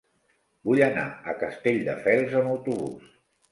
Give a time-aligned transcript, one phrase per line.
[0.69, 3.15] Vull anar a Castelldefels amb autobús.